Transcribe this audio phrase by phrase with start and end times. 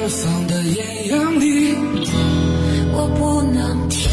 [0.00, 1.76] 绽放的艳阳里，
[2.90, 4.08] 我不能体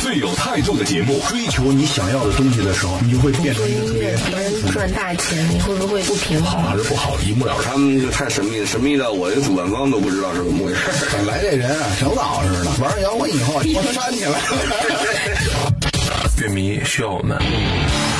[0.00, 4.16] 最有态度的节目，追求你想要的东西的时候，你就会变成一个特别。
[4.70, 6.62] 赚大钱，你会不会不平衡？
[6.62, 7.72] 好还是不好，一目了然。
[7.72, 10.78] 他们就太神秘了，神秘到我这主办方都不知道是怎么回事。
[11.12, 14.38] 本来这人啊，挺老实的，玩摇滚以后，我煽起来了。
[16.40, 17.36] 乐迷需要我们。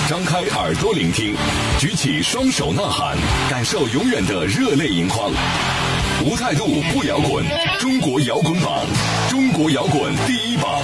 [0.09, 1.35] 张开耳朵聆听，
[1.79, 3.17] 举起双手呐喊，
[3.49, 5.33] 感受永远的热泪盈眶。
[6.27, 7.45] 无态度不摇滚，
[7.79, 8.87] 中国摇滚榜，
[9.29, 10.83] 中国摇滚第一榜。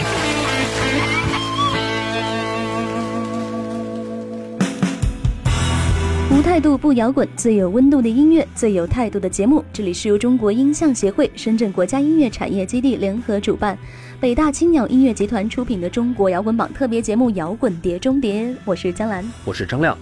[6.31, 9.65] 无态度不摇滚，最有温度的音乐，最有态度的节目。
[9.73, 13.79] 这里是由中国音像协会、深圳国家音乐产业基地联合主办，
[14.21, 18.45] 北大青鸟音乐集团出品的中国摇滚榜特别节目《摇滚碟中谍》。
[18.67, 19.97] 我是江兰，我是张亮。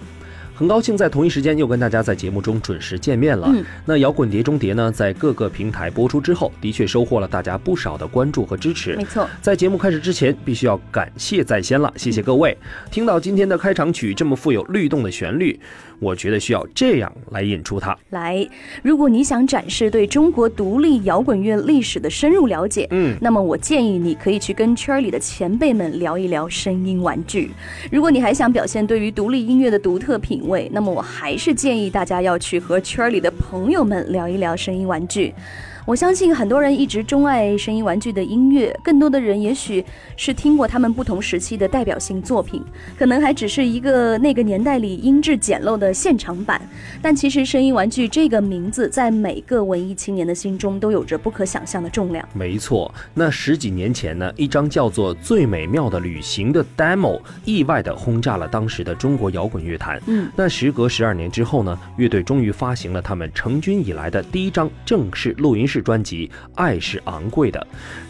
[0.59, 3.49] 很高兴在同一时间又跟大家在节目中准时见面了。
[3.49, 8.93] 嗯，那《摇滚碟中谍》呢，在各个平台播出之后，的确收获了大家不少的关注和支持。
[8.97, 12.57] 没错，在节目开始之前，必须要感谢在先了，谢谢各位。
[12.91, 15.57] 听到今天的开场曲这么富有律动的旋律，
[15.99, 17.97] 我觉得需要这样来引出它。
[18.09, 18.47] 来，
[18.81, 27.51] 如果你想展示对中国独立摇滚乐历史的深入了解，嗯，那么我建议你可以去跟圈里的前辈们聊一聊声音玩具。
[27.91, 35.33] 如果你还想表现对于独立音乐的独特品味，那么我还是建议大家要去和圈里的朋友们聊一聊声音玩具。
[35.89, 39.83] 我相信很多人一直钟爱声音玩具的音乐，更多的人也许
[40.15, 42.63] 是听过他们不同时期的代表性作品，
[42.95, 46.61] 可能还只是一个那个年代里音质简陋的现场版。
[47.01, 52.23] 但其实声音玩具这个名字在每个文艺青年的心中都有着不可想象的重量。
[52.33, 59.99] 没错，那十几年前呢，一张叫做《最美妙的旅行》的 demo 意外的轰炸了当时的中国摇滚乐坛。
[60.05, 67.59] 嗯，那时隔十二年之后呢，乐队终于发行了他们成军以来的第一张正式录音室专辑《爱是昂贵的》。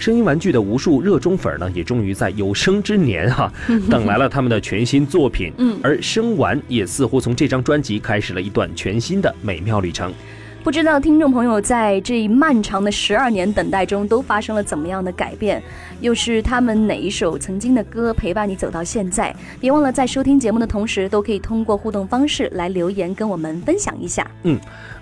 [0.03, 3.51] 声音玩具的无数热衷粉呢，也终于在有生之年哈、
[3.89, 5.53] 等来了他们的全新作品。
[5.57, 10.13] 嗯而声玩也似乎从这张专辑开始了一段全新的美妙旅程。
[10.61, 15.63] 不知道听众朋友在这漫长的十二年等待中都发生了怎么样的改变？
[16.01, 19.33] 又是他们哪一首曾经的歌陪伴你走到现在？
[19.61, 24.29] 别忘了在收听节目的同时，都可以通过互动方式来留言跟我们分享一下。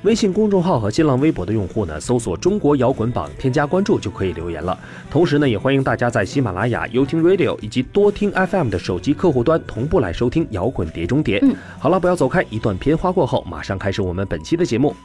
[0.03, 4.77] 微信公众号和新浪微博的用户呢，搜索“中国摇滚榜”，添加关注就可以留言了。
[5.09, 11.39] 同时呢，也欢迎大家在喜马拉雅、优听 Radio 以及多听 FM 的手机客户端同步来收听《摇滚碟中谍》。
[11.45, 14.95] 嗯，好了，不要走开，一段片花过后，马上开始我们本期的节目。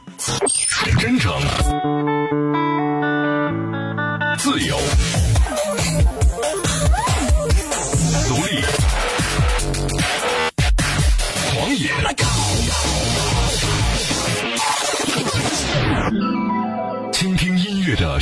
[0.99, 1.33] 真诚、
[4.37, 4.75] 自由、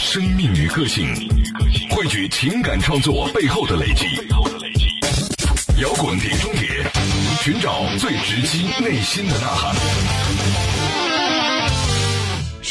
[0.04, 1.08] 生命与个性，
[1.92, 4.08] 汇聚情感创作背后的累积。
[5.80, 6.92] 摇滚碟中点，
[7.42, 10.91] 寻找最直击内心的呐喊。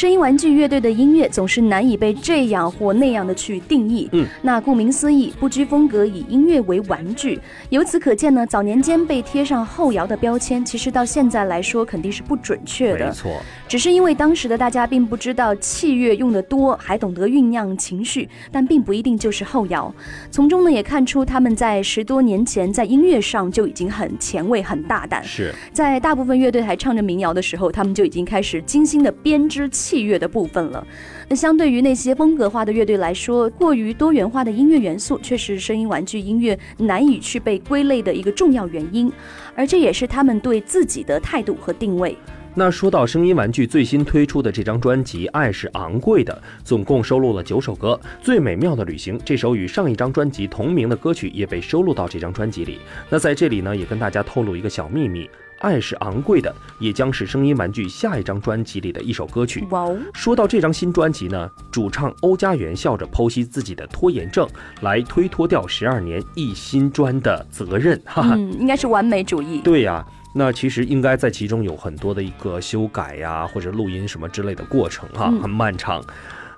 [0.01, 4.09] 声音玩具乐队的音乐总是难以被这样或那样的去定义。
[4.13, 7.39] 嗯，那顾名思义，不拘风格，以音乐为玩具。
[7.69, 13.05] 由此可见呢，早年间被贴上后摇的标签，其实到现在来说肯定是不准确的。
[13.05, 13.31] 没错，
[13.67, 19.93] 只是因为当时的大家并不知道器乐用的多，还懂得酝酿情绪，但并不一定就是后摇。
[20.31, 25.23] 从中呢也看出他们在十多年前在音乐上就已经很前卫、很大胆。
[25.23, 30.87] 是在大部分乐队还唱着民谣的时候，他们就已经开始精心的编织器器乐的部分了。
[31.27, 39.11] 那相对于那些风格化的乐队来说，过于多元化的音乐元素却是声音玩具音乐难以去被归类的一个重要原因，
[39.53, 42.17] 而这也是他们对自己的态度和定位。
[42.53, 46.33] 那说到声音玩具最新推出的这张专辑《爱是昂贵的》，
[46.65, 52.79] 总共收录了九首歌，《最美妙的旅行》这首与上一张专辑同名的歌曲也被收录到这张专辑里。
[53.09, 55.23] 那在这里呢，也跟大家透露一个小秘密，
[55.61, 56.49] 《爱是昂贵的》
[56.79, 59.65] 也将是声音玩具下一张专辑里的一首歌曲。
[59.69, 59.97] 哇哦！
[60.13, 64.47] 说到这张新专辑呢，主唱欧家园笑着剖析自己的拖延症，
[64.81, 68.35] 来推脱掉十二年一新专的责任，哈哈。
[68.35, 69.61] 嗯，应该是完美主义。
[69.61, 76.03] 对呀、那其实应该在其中有很多的一个修改呀，或者录音什么之类的过程哈，嗯很漫长。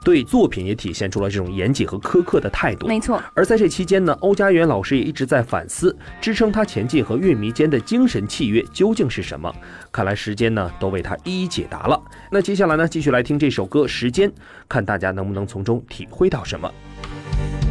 [0.03, 2.87] 对作品也体现出了这种严谨和苛刻的态度。
[2.87, 9.53] 没错，而在这期间呢，欧家园老师也一直在反思，支撑他前进和乐迷间的精神契约究竟是什么？
[9.91, 12.01] 看来时间呢都为他一一解答了。
[12.29, 14.29] 那接下来呢，继续来听这首歌《时间》，
[14.67, 16.69] 看大家能不能从中体会到什么。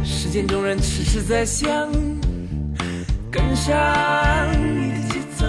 [0.03, 1.91] 时间中人迟迟在想，
[3.31, 3.73] 跟上
[4.51, 5.45] 你的节奏，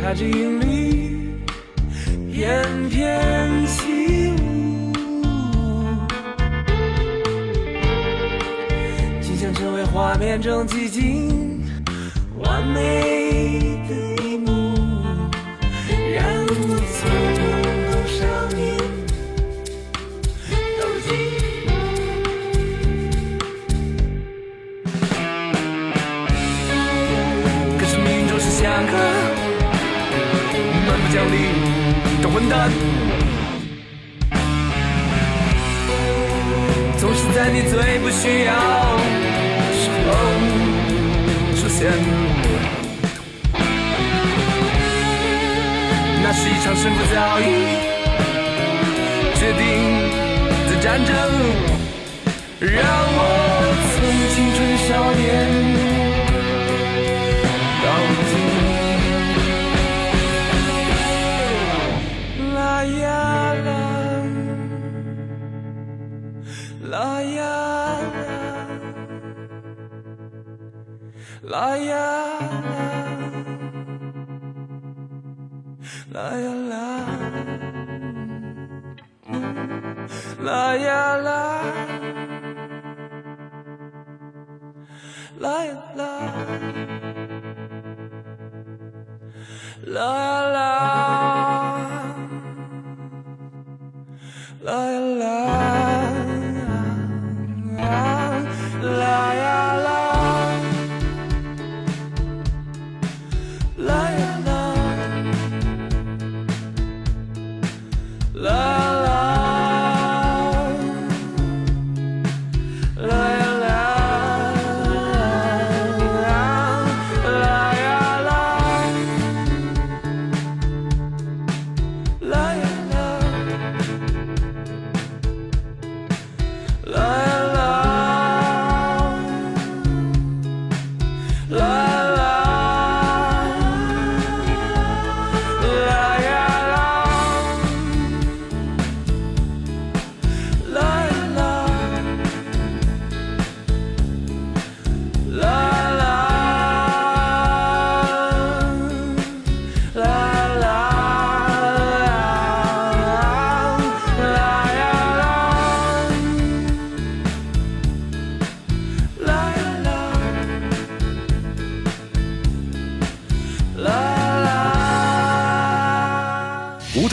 [0.00, 0.93] 踏着韵律，
[2.34, 5.22] 翩翩起舞，
[9.22, 11.64] 即将成为画面中寂静
[12.40, 13.94] 完美的
[14.24, 14.50] 一幕，
[16.12, 16.50] 让你
[16.90, 17.08] 从
[17.38, 18.18] 头上
[18.56, 18.73] 面
[47.14, 47.42] 早已
[49.36, 49.62] 决定
[50.68, 51.14] 的战争，
[52.58, 52.74] 让
[53.16, 53.18] 我
[53.94, 53.96] 从
[54.34, 55.22] 青春少年。
[57.84, 57.86] 到
[58.18, 58.32] 底，
[62.52, 63.06] 啦呀
[63.64, 63.68] 啦，
[66.90, 67.38] 啦呀
[68.14, 68.26] 啦，
[71.42, 71.94] 啦呀
[72.56, 72.74] 啦，
[76.12, 76.74] 啦呀啦，
[80.44, 81.62] 啦呀啦，
[85.40, 86.04] 啦呀啦。
[89.94, 91.43] 啦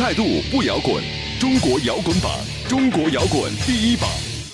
[0.02, 0.96] 态度不摇滚，
[1.40, 2.32] 中国摇滚榜，
[2.68, 4.10] 中国摇滚第一榜。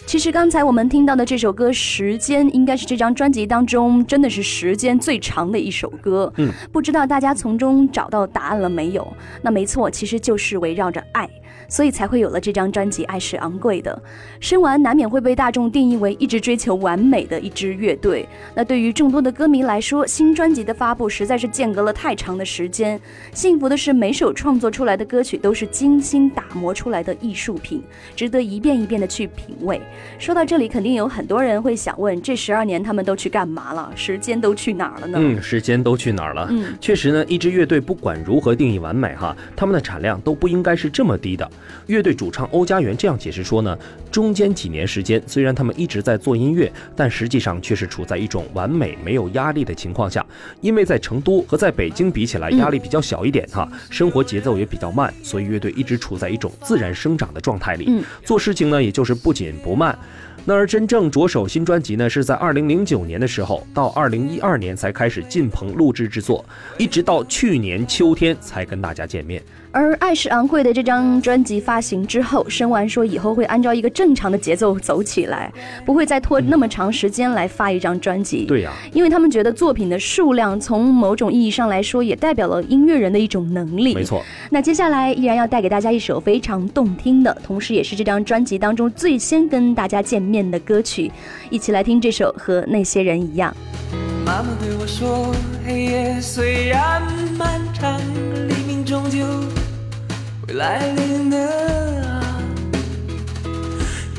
[0.05, 6.29] 其实刚才我们听到的这首歌《时间》，应该是这张专辑当中真的是时间最长的一首歌。
[6.35, 9.07] 嗯，不知道大家从中找到答案了没有？
[9.41, 11.25] 那没错，其实就是围绕着爱。
[11.67, 14.01] 所以才会有了这张专辑《爱是昂贵的》。
[14.39, 18.27] 生完难免会被大众定义为一直追求完美的一支乐队。
[18.55, 22.99] 那对于众多的歌迷来说，新专辑的发布实在是间隔了太长的时间。
[23.33, 27.81] 幸福的是，每首创作出来的歌曲都是精心打磨出来的艺术品，
[28.15, 29.81] 值得一遍一遍的去品味。
[30.19, 33.91] 说到这里，肯定有很多人会想问：这十二年他们都去干嘛了？
[33.95, 35.17] 时间都去哪儿了呢？
[35.19, 36.47] 嗯，时间都去哪儿了？
[36.49, 41.49] 嗯，确实呢，一支乐队不管如何定义完美哈，他们的产量都不应该是这么低的。
[41.87, 43.77] 乐队主唱欧家园这样解释说呢，
[44.11, 50.25] 中间几年时间，虽然他们一直在做音乐，但实际上却是处在一种完美没有压力的情况下。
[50.61, 57.85] 因为在成都和在北京比起来，压力比较小一点哈，生活节奏也比较慢，所以乐队一直处在一种自然生长的状态里。
[57.87, 59.97] 嗯，做事情呢，也就是不紧不慢。
[60.45, 66.45] 那而真正着手新专辑呢，是在二零零九年的时候，到二零一二年才开始进棚录制制作，
[66.77, 69.43] 一直到去年秋天才跟大家见面。
[69.77, 75.53] 而《爱是昂贵的》这张专辑发行之后，生完说以后会按照一个正常的节奏走起来，
[75.85, 78.45] 不会再拖那么长时间来发一张专辑。
[78.45, 83.93] 对呀、因为他们觉得作品的数量从某种意义上来说，也代表了音乐人的一种能力。
[83.93, 84.23] 没错。
[84.49, 91.11] 那接下来依然要带给大家一首非常动听的，同时也是这张专辑当中最先跟大家见面的歌曲，
[91.51, 93.55] 一起来听这首《和那些人一样》。
[94.25, 95.31] 妈妈对我说
[95.63, 96.99] ：“黑夜虽然
[97.37, 98.01] 漫长，
[98.49, 99.19] 黎明终究
[100.47, 101.37] 会来临的
[102.07, 102.41] 啊。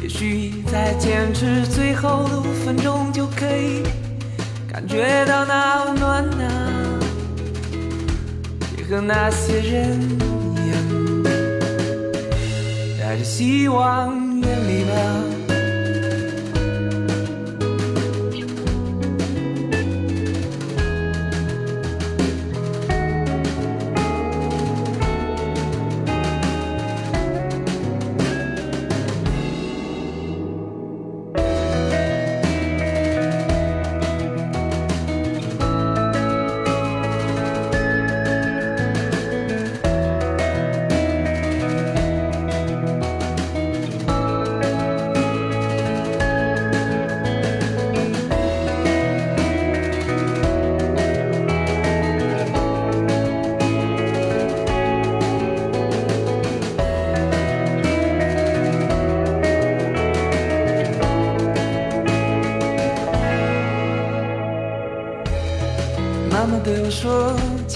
[0.02, 3.82] 也许再坚持最后的五分钟，就可以
[4.70, 7.00] 感觉到那温暖啊。
[8.76, 9.98] 也和那些人
[10.54, 11.24] 一样，
[13.00, 14.92] 带着希望远离吧。”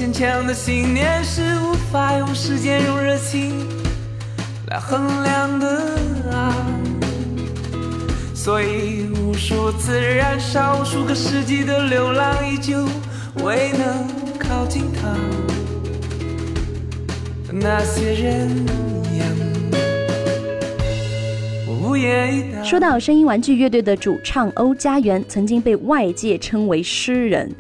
[0.02, 3.68] 坚强的信念是无法用时间、用热情
[4.66, 5.78] 来衡量的
[6.32, 6.52] 啊。
[8.34, 12.84] 所以无数次燃烧，无数个世纪的流浪，依旧
[13.44, 14.08] 未能
[14.40, 15.16] 靠近他。
[17.52, 18.66] 那些人
[22.64, 27.50] 说到声音玩具乐队的主唱欧家园，曾经被外界称为诗人。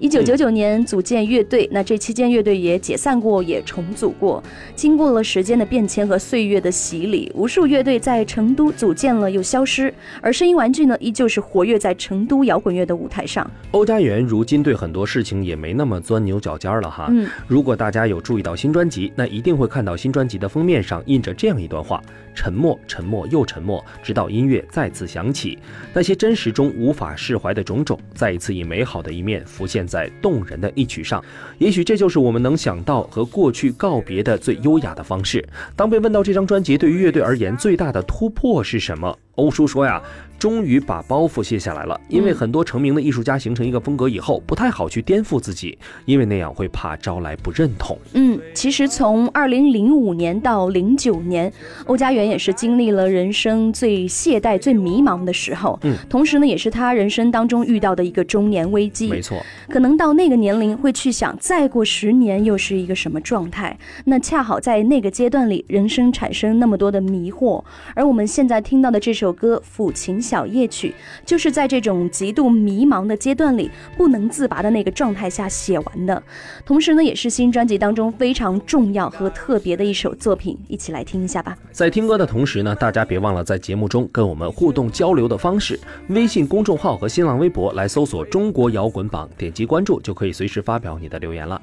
[0.00, 4.42] 一九九九年组建乐队，那这期间乐队也解散过，也重组过。
[4.74, 13.48] 经过了时间的变迁和岁月的洗礼，无数乐队在成都组建了又消失，而声音玩具呢，依旧是活跃在成都摇滚乐的舞台上。
[13.72, 17.08] 欧家园如今对很多事情也没那么钻牛角尖了哈。
[17.10, 22.02] 嗯，如果大家有注意到新专辑，那一定会看到新专辑的封面上印着这样一段话：
[22.34, 25.58] 沉默，沉默又沉默，直到音乐再次响起。
[25.92, 31.22] 那些真实中无法释怀的种种，再一次以美好的一面浮现在动人的一曲上。
[31.58, 35.46] 也许这就是我们能想到和过去告别的最优雅的方式。
[35.76, 40.00] 当被问到这张专辑对于乐队而言最大的突破是什么，欧叔说呀，
[40.38, 41.98] 终于把包袱卸下来了。
[42.08, 47.96] 因为很多成名的艺术家形成一个风格以后，不太好去颠覆自己，因为那样会怕招来不认同。
[48.14, 51.52] 嗯，其实从二零零五年到零九年，
[51.86, 55.78] 欧家园也是经历了人生最懈怠、最迷茫的时候。
[55.82, 59.08] 嗯，同时呢，也是他人生当中遇到的一个中年危机。
[59.08, 63.78] 没错，可能到那个年龄会去想，再过十年又是一个什么状态？
[64.04, 67.62] 那恰好在那个阶段里，人生产生那么多的迷惑。
[67.94, 70.88] 而我们现在听到的这首歌《抚琴小夜曲》，
[71.26, 76.22] 就是在这种极度迷茫的阶段里，不能自拔的那个状态下写完的。
[76.64, 81.54] 同时呢，也是新专辑当中非常重要和特别的一首作品，一起来听一下吧。
[81.72, 91.60] 在听歌的同时呢，大家别忘了在节目中跟我们互动交流的方式，微信公众号和新浪微博来搜索“中国摇滚榜”，点击关注就可以随时发表你的留言了。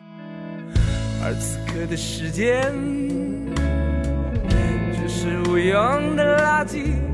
[1.23, 2.71] 而此刻的时间，
[4.93, 7.08] 只是无用的垃圾，只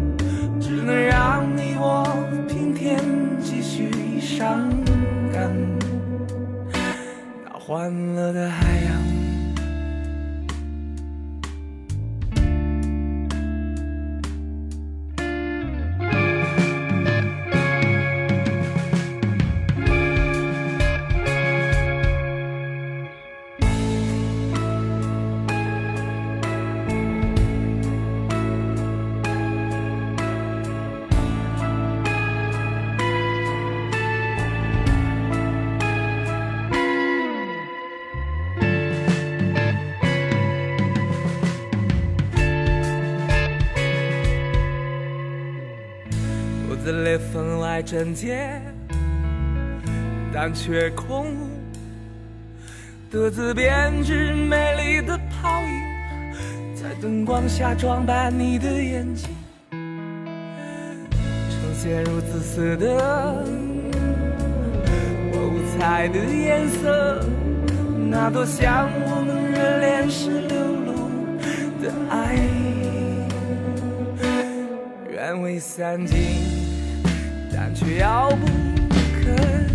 [0.86, 2.06] 能让你我
[2.48, 2.96] 平添
[3.42, 4.70] 几许伤
[5.34, 5.52] 感。
[7.44, 9.05] 那欢乐的海洋。
[47.76, 48.26] 缝外挣扎，
[50.34, 51.50] 但却空无。
[53.12, 55.68] 独自编织美丽的泡影，
[56.74, 59.30] 在灯光下装扮你的眼睛，
[59.72, 63.44] 呈现如紫色的
[65.34, 67.22] 五彩的颜色，
[68.10, 70.94] 那多像我们热恋时流露
[71.84, 72.36] 的爱。
[72.36, 72.40] 意，
[75.12, 76.18] 愿为散尽，
[77.56, 78.46] 但却遥不
[79.24, 79.34] 可
[79.70, 79.75] 及。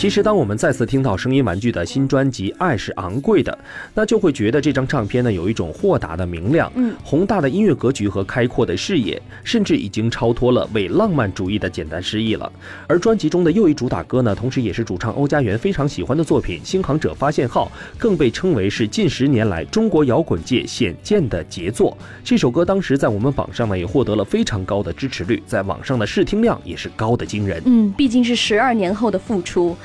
[0.00, 3.52] 其实，当我们再次听到声音玩具的新专辑《爱是昂贵的》，
[3.92, 12.50] 那就会觉得这张唱片呢有一种豁达的明亮，嗯，宏大的音乐格局和开阔的视野，甚至已经超脱了伪浪漫主义的简单诗意了。
[12.86, 21.94] 而专辑中的又一主打歌呢，同时也是主唱欧家园非常喜欢的作品《星航者发现号》，更被称为是近十年来中国摇滚界显见的杰作。
[22.24, 27.62] 这首歌当时在我们榜上呢也获得了非常高的支持率，在网上的试听量也是高的惊人。
[27.66, 29.76] 嗯，毕竟是十二年后的复出。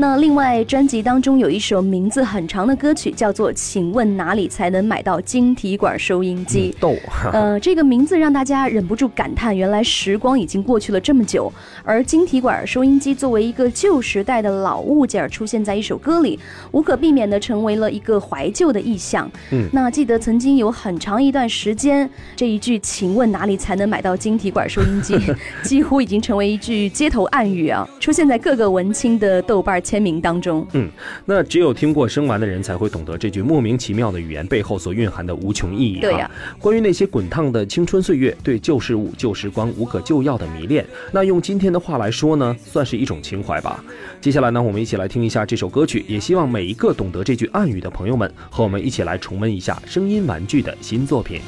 [0.00, 6.72] 那另外，专辑当中有一首名字很长的歌曲，叫做《请问哪里才能买到晶体管收音机》。
[6.80, 6.94] 逗，
[7.32, 11.52] 呃，这个名字让大家忍不住感叹，原来时光已经过去了这么久。
[11.82, 16.38] 而晶体管收音机作为一个旧时代的老物件出现在一首歌里，
[16.70, 19.30] 无可避免的成为了一个怀旧的意象。
[19.50, 25.18] 嗯那记得曾经有很长一段时间，这一句“请问哪里才能买到晶体管收音机”，
[25.64, 30.66] 几乎已经成为一句街头暗语啊，出现在各个文青的豆豆瓣签名当中。
[30.72, 30.90] 嗯，
[31.24, 35.98] 那只有听过生完的人才会懂得这句莫名其妙的语言背后所蕴含的无穷意义。
[36.00, 36.30] 对呀，
[36.60, 43.82] 关于那些滚烫的青春岁月，对旧事物、旧时光无可救药的迷恋，那用今天的话来说呢，算是一种情怀吧。
[44.20, 51.40] 接下来呢，我们一起来听一下这首歌曲，也希望每一个懂得这句暗语的朋友们和我们一起来重温一下声音玩具的新作品。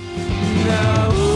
[0.65, 1.30] 嘿，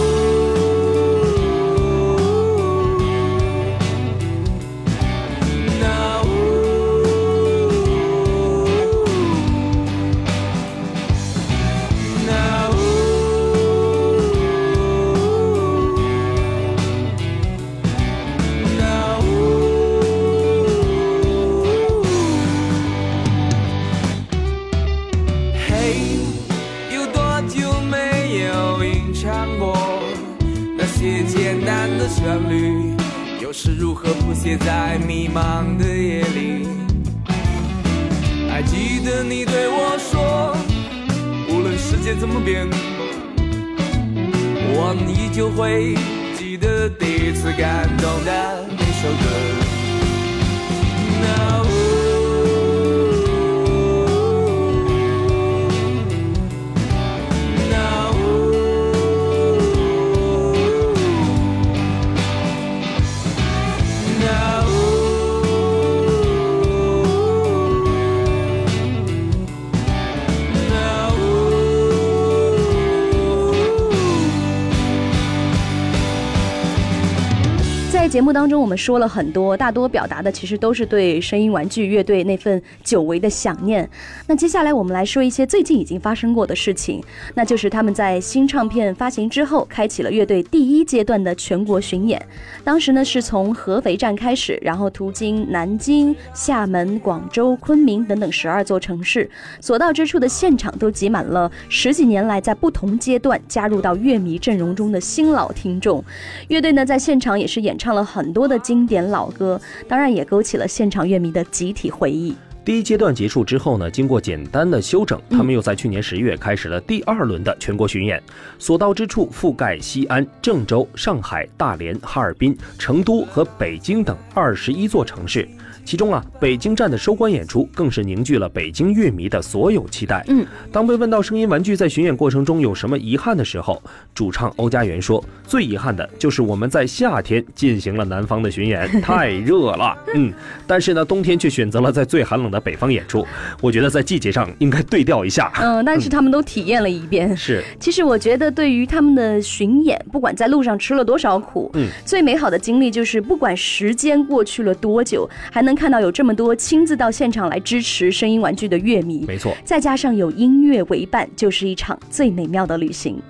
[78.15, 83.91] 节目当中，我们说了很多，大多表达的其实都是对声音玩具乐队那份久违的想念。
[84.29, 87.03] 那接下来我们来说一些最近已经发生过的事情，
[87.35, 92.25] 那就是他们在新唱片发行之后，开启了乐队第一阶段的全国巡演。
[92.63, 99.29] 当时呢是从合肥站开始，然后途经南京、厦门、广州、昆明等等十二座城市，
[99.61, 106.05] 所到之处的现场都挤满了十几年来在不同阶段加入到乐迷阵容中的新老听众。
[106.47, 112.35] 乐队呢在现场也是演唱了很多的经典老歌，当然也勾起了现场乐迷的集体回忆。
[112.65, 118.23] 第一阶段结束之后呢，经过简单的休整，他们又在去年十月开始了第二轮的全国巡演，
[118.59, 125.47] 所到之处覆盖西安、郑州、上海、大连、哈尔滨、成都和北京等二十一座城市。
[125.85, 130.25] 其中啊，北京站的收官演出更是凝聚了北京乐迷的所有期待。
[130.29, 133.83] 嗯，当被问到声音玩具在巡演过程中有什么遗憾的时候，
[134.15, 139.97] 主唱欧家园说：“最遗憾的就是我们在夏天进行了南方的巡演，太热了。
[140.15, 140.33] 嗯，
[140.67, 143.27] 但是呢，冬天却选择了在最寒冷的北方演出。
[143.61, 145.53] 我觉得在季节上应该对调一下。
[145.61, 147.37] 嗯，但是他们都体验了一遍。
[147.37, 159.25] 是，其实我觉得对于他们的巡演，不管在路上吃了多少苦，嗯，最美好的经历就是不管时间过去了多久，还能看到有这么多亲自到现场来支持声音玩具的乐迷。
[159.27, 163.21] 没错，再加上有音乐为伴，就是一场最美妙的旅行。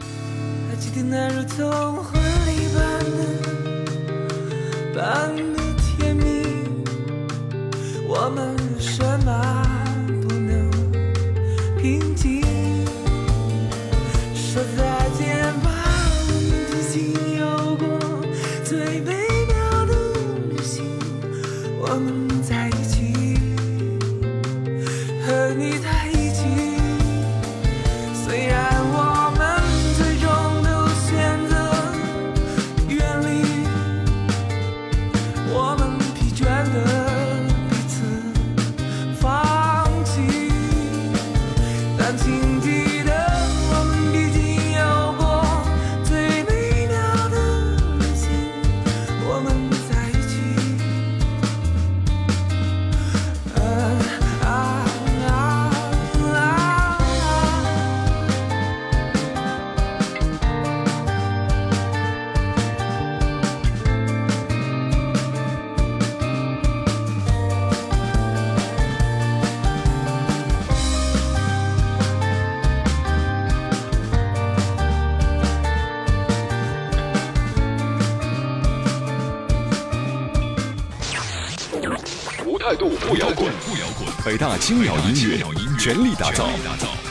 [0.68, 2.82] 还记得那如同婚礼般
[4.92, 6.22] 的般的甜蜜，
[8.06, 9.30] 我们什么
[10.22, 10.70] 不能
[11.80, 12.53] 平静？
[82.46, 84.06] 无态度不摇滚，不摇滚。
[84.22, 85.38] 北大青鸟音乐
[85.78, 86.50] 全力打造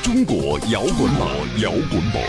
[0.04, 1.28] 中国摇滚榜，
[1.60, 2.22] 摇滚榜。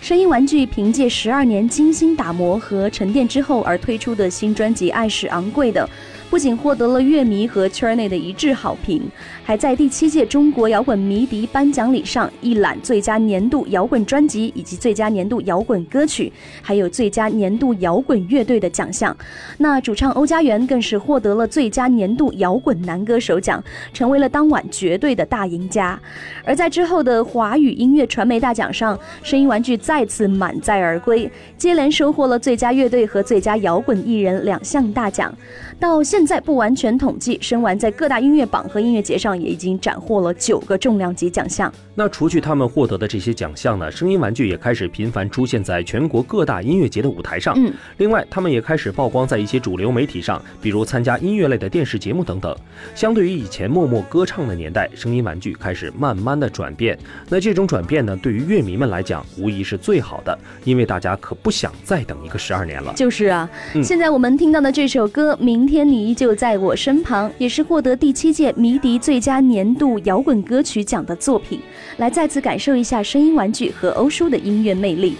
[0.00, 5.88] 声音玩具凭借十二年精心打磨和沉淀之后而推出的新专辑《爱是昂贵的》，
[6.30, 9.02] 不仅获得了乐迷和圈内的一致好评，
[9.42, 19.14] 还在第七届中国摇滚迷笛颁奖礼上一览最佳年度摇滚专辑以及最佳年度摇滚歌曲，还有最佳年度摇滚乐队的奖项。
[19.58, 23.62] 那主唱欧家园更是获得了最佳年度摇滚男歌手奖，
[23.92, 26.00] 成为了当晚绝对的大赢家。
[26.44, 35.34] 而在之后的华语音乐传媒大奖上，声音玩具再次满载而归，接连收获了最佳乐队和最佳摇滚艺人两项大奖。
[35.80, 41.72] 到现在不完全统计，声玩在各大音乐榜和音乐节上也已经斩获了九个重量级奖项。
[41.94, 47.54] 那除去他们获得的这些奖项呢，声音玩具也开始频繁出现在全国各大音乐节的舞台上。
[47.56, 52.56] 嗯，另外他们也开始曝光在一些主流媒体上，比如参加音乐类的电视节目等等。
[52.94, 56.98] 相对于以前默默歌唱的年代，声音玩具开始慢慢的转变。
[57.28, 62.94] 那这种转变呢，对于乐迷们来讲，无疑是最好的，因为大家可不想再等一个十二年了。
[62.94, 71.60] 就是啊，嗯现在我们听到的这首歌《明天你依旧在我身旁》，也是获得第七届迷笛最佳年度摇滚歌曲奖的作品。
[71.98, 75.16] 来再次感受一下声音玩具和欧叔的音乐魅力。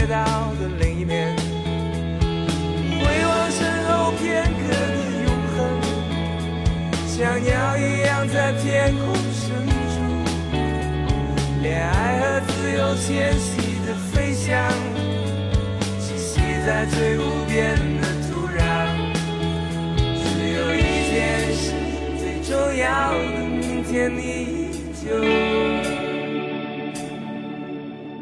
[0.00, 0.16] 街道
[0.58, 5.58] 的另一面，回望身后片刻的永恒，
[7.06, 9.52] 像鸟一样在天空深
[9.92, 10.00] 处，
[11.60, 14.72] 恋爱和自由迁徙的飞翔。
[16.00, 18.58] 栖息在最无边的土壤，
[20.16, 21.74] 只有一件事
[22.18, 24.70] 最重要的，明天你依
[25.04, 25.10] 旧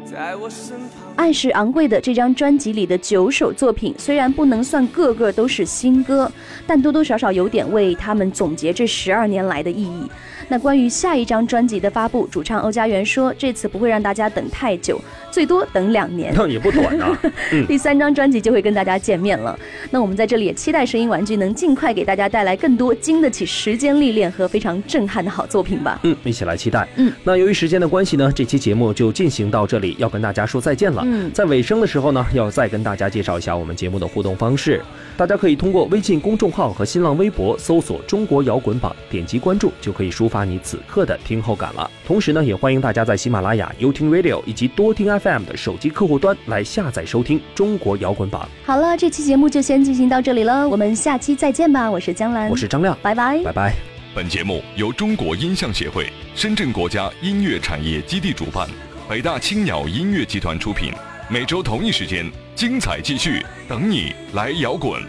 [0.05, 0.98] 在我身旁。
[1.19, 6.31] 爱是昂贵的这张专辑里的九首作品，虽然不能算个个都是新歌，
[6.65, 10.09] 但多多少少有点为他们总结这十二年来的意义。
[10.51, 16.33] 那关于下一张专辑的发布，主唱欧家园说，这次不会让大家等太久，最多等两年。
[16.35, 17.17] 那也不短啊。
[17.67, 19.57] 第三张专辑就会跟大家见面了。
[19.91, 25.99] 那我们在这里也期待声音玩具能尽快给大家带来更多经得起时间历练和非常震撼的好作品吧。
[26.01, 26.87] 嗯，一起来期待。
[26.95, 31.03] 嗯，那由于时间的关系呢，这期节目就进行到这里，要跟大家说再见了。
[31.05, 34.81] 嗯在尾声的时候呢，要再跟大家介绍一下我们节目的互动方式。
[35.15, 41.89] 大家可以通过微信公众号和新浪微博搜索“中国摇滚榜”，点击关注就可以抒发你此刻的听后感了。
[42.05, 48.47] 同时呢，也欢迎大家在喜马拉雅、优听 Radio 以及多听 FM 的手机客户端来下载收听中国摇滚榜。
[48.65, 51.89] 好了，这期节目就先进行到这里了，我们下期再见吧。
[51.89, 53.39] 我是江兰，我是张亮，拜拜。
[53.43, 53.75] 拜拜。
[54.15, 58.67] 本节目由中国音像协会、深圳国家音乐产业基地主办，
[59.07, 60.91] 北大青鸟音乐集团出品。
[61.29, 62.25] 每周同一时间，
[62.55, 64.99] 精彩继续，等你来摇滚。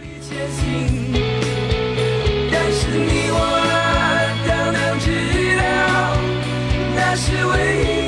[7.13, 8.00] 那是唯一